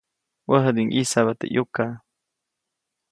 [0.49, 1.85] Wäjädiʼuŋ ʼyisjabya teʼ ʼyuka.